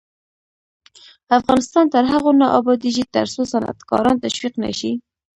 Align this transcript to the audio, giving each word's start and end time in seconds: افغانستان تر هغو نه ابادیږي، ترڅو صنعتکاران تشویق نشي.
افغانستان 1.37 1.85
تر 1.93 2.03
هغو 2.11 2.31
نه 2.41 2.47
ابادیږي، 2.59 3.03
ترڅو 3.15 3.41
صنعتکاران 3.51 4.15
تشویق 4.25 4.53
نشي. 4.63 4.91